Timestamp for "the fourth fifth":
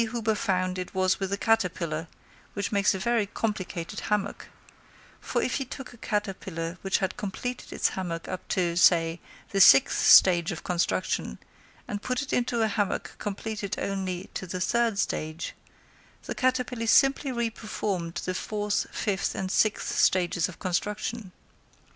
18.25-19.35